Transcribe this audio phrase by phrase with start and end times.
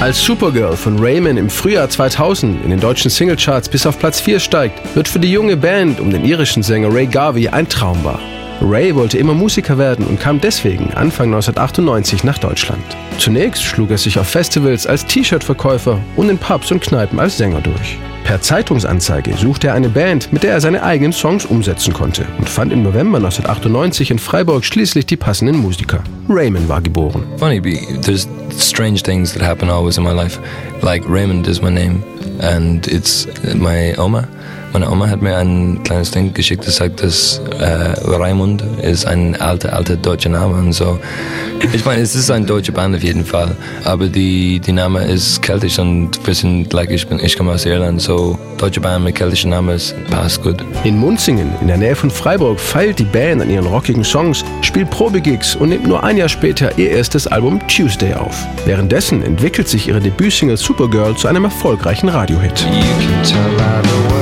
[0.00, 4.38] Als Supergirl von Raymond im Frühjahr 2000 in den deutschen Singlecharts bis auf Platz 4
[4.38, 8.20] steigt, wird für die junge Band um den irischen Sänger Ray Garvey ein Traum wahr.
[8.60, 12.84] Ray wollte immer Musiker werden und kam deswegen Anfang 1998 nach Deutschland.
[13.18, 17.60] Zunächst schlug er sich auf Festivals als T-Shirt-Verkäufer und in Pubs und Kneipen als Sänger
[17.60, 17.98] durch.
[18.28, 22.46] Per Zeitungsanzeige suchte er eine Band, mit der er seine eigenen Songs umsetzen konnte und
[22.46, 26.04] fand im November 1998 in Freiburg schließlich die passenden Musiker.
[26.28, 27.22] Raymond war geboren.
[27.38, 27.58] Funny,
[28.02, 30.38] there's strange things that happen always in my life.
[30.82, 32.02] Like Raymond is my name,
[32.38, 34.28] and it's my Oma.
[34.72, 39.34] Meine Oma hat mir ein kleines Ding geschickt, das sagt, dass äh, Raimund ist ein
[39.40, 40.98] alter, alter deutscher Name und so.
[41.72, 45.42] Ich meine, es ist ein deutscher Band auf jeden Fall, aber die, die Name ist
[45.42, 49.14] keltisch und wir sind, like ich bin, ich komme aus Irland, so deutsche Band mit
[49.14, 49.78] keltischen Namen
[50.10, 50.56] passt gut.
[50.84, 54.90] In Munzingen, in der Nähe von Freiburg, feilt die Band an ihren rockigen Songs, spielt
[54.90, 58.36] Probegigs und nimmt nur ein Jahr später ihr erstes Album Tuesday auf.
[58.66, 62.60] Währenddessen entwickelt sich ihre Debütsingle Supergirl zu einem erfolgreichen Radiohit.
[62.60, 64.17] You can tell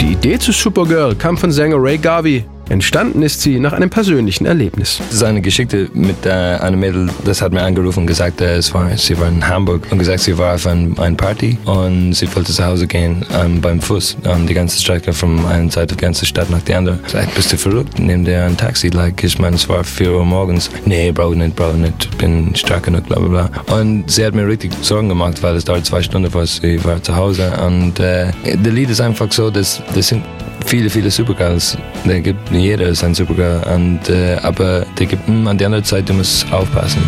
[0.00, 2.44] Die Idee zu Supergirl kam von Sänger Ray Garvey.
[2.68, 5.00] Entstanden ist sie nach einem persönlichen Erlebnis.
[5.10, 8.96] Seine Geschichte mit äh, einem Mädel, das hat mir angerufen und gesagt, äh, es war,
[8.96, 12.52] sie war in Hamburg und gesagt, sie war auf ein, ein Party und sie wollte
[12.52, 16.26] zu Hause gehen ähm, beim Fuß ähm, die ganze Strecke von einer Seite der ganzen
[16.26, 17.00] Stadt nach der anderen.
[17.06, 17.98] Ich sag, bist du verrückt?
[18.00, 18.88] Nimm dir ein Taxi.
[18.88, 20.70] Like, ich meine, es war 4 Uhr morgens.
[20.84, 22.18] Nee, Bro, nicht, Bro, nicht.
[22.18, 23.76] Bin stark genug, bla bla bla.
[23.78, 27.00] Und sie hat mir richtig Sorgen gemacht, weil es dauert zwei Stunden, vor sie war
[27.02, 27.52] zu Hause.
[27.64, 30.24] Und äh, der Lied ist einfach so, dass das sind
[30.66, 31.78] viele, viele Supergirls.
[32.04, 33.62] Da gibt jeder ist ein Supergirl.
[33.74, 37.02] Und, äh, aber der gibt, hm, an der anderen Seite, du musst aufpassen.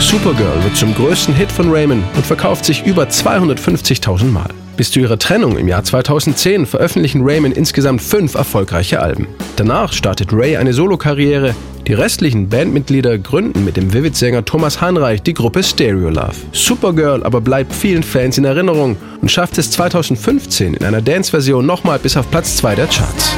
[0.00, 4.48] Supergirl wird zum größten Hit von Raymond und verkauft sich über 250.000 Mal.
[4.76, 9.28] Bis zu ihrer Trennung im Jahr 2010 veröffentlichen Raymond insgesamt fünf erfolgreiche Alben.
[9.56, 11.54] Danach startet Ray eine Solokarriere.
[11.86, 16.34] Die restlichen Bandmitglieder gründen mit dem Vivid-Sänger Thomas Hanreich die Gruppe Stereo Love.
[16.52, 21.98] Supergirl aber bleibt vielen Fans in Erinnerung und schafft es 2015 in einer Dance-Version nochmal
[21.98, 23.36] bis auf Platz 2 der Charts.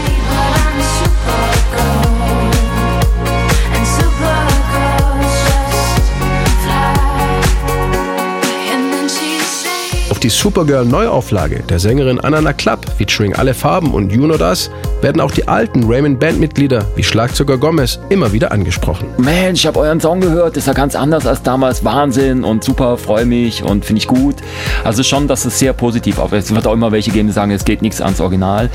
[10.16, 14.71] Auf die Supergirl-Neuauflage der Sängerin Anna Klapp featuring Alle Farben und You Know Das
[15.02, 19.08] werden auch die alten Raymond-Bandmitglieder wie Schlagzeuger Gomez immer wieder angesprochen.
[19.18, 21.84] Mensch, ich habe euren Song gehört, ist ja ganz anders als damals.
[21.84, 24.36] Wahnsinn und super, freue mich und finde ich gut.
[24.84, 26.32] Also schon, dass es sehr positiv auf.
[26.32, 28.70] Es wird auch immer welche geben, die sagen, es geht nichts ans Original.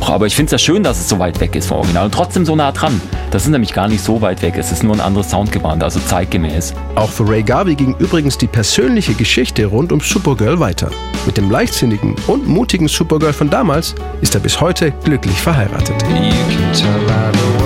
[0.00, 2.14] Aber ich finde es ja schön, dass es so weit weg ist vom Original und
[2.14, 3.00] trotzdem so nah dran.
[3.30, 4.54] Das ist nämlich gar nicht so weit weg.
[4.56, 6.74] Es ist nur ein anderes Sound gewandert, also zeitgemäß.
[6.94, 10.90] Auch für Ray Garvey ging übrigens die persönliche Geschichte rund um Supergirl weiter.
[11.26, 15.65] Mit dem leichtsinnigen und mutigen Supergirl von damals ist er bis heute glücklich verheiratet.
[15.68, 17.65] You